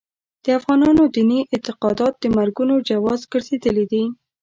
د 0.43 0.45
افغانانو 0.59 1.03
دیني 1.15 1.39
اعتقادات 1.53 2.13
د 2.19 2.25
مرګونو 2.37 2.75
جواز 2.89 3.21
ګرځېدلي 3.31 3.85
دي. 3.91 4.03